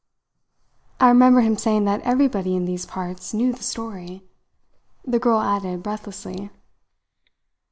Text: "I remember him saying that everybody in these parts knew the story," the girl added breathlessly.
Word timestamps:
"I 0.99 1.09
remember 1.09 1.41
him 1.41 1.57
saying 1.57 1.85
that 1.85 2.01
everybody 2.01 2.55
in 2.55 2.65
these 2.65 2.87
parts 2.87 3.35
knew 3.35 3.53
the 3.53 3.61
story," 3.61 4.23
the 5.05 5.19
girl 5.19 5.39
added 5.39 5.83
breathlessly. 5.83 6.49